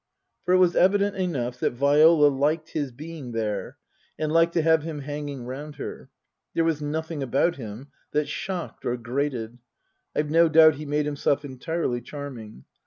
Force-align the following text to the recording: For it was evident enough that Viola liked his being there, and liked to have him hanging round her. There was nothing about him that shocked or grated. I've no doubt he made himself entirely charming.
For 0.45 0.55
it 0.55 0.57
was 0.57 0.75
evident 0.75 1.15
enough 1.15 1.59
that 1.59 1.73
Viola 1.73 2.25
liked 2.27 2.69
his 2.71 2.91
being 2.91 3.33
there, 3.33 3.77
and 4.17 4.31
liked 4.31 4.53
to 4.53 4.63
have 4.63 4.81
him 4.81 5.01
hanging 5.01 5.45
round 5.45 5.75
her. 5.75 6.09
There 6.55 6.63
was 6.63 6.81
nothing 6.81 7.21
about 7.21 7.57
him 7.57 7.89
that 8.11 8.27
shocked 8.27 8.83
or 8.83 8.97
grated. 8.97 9.59
I've 10.15 10.31
no 10.31 10.49
doubt 10.49 10.73
he 10.77 10.87
made 10.87 11.05
himself 11.05 11.45
entirely 11.45 12.01
charming. 12.01 12.65